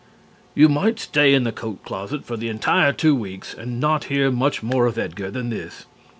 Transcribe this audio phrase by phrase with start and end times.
[0.55, 4.31] You might stay in the coat closet for the entire two weeks and not hear
[4.31, 5.85] much more of Edgar than this.